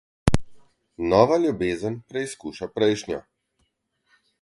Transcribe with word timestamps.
Nova 1.11 1.37
ljubezen 1.45 1.99
preizkuša 2.09 2.73
prejšnjo. 2.79 3.25